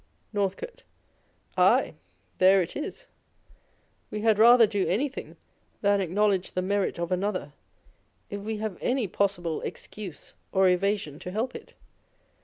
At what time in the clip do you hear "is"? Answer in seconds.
2.75-3.05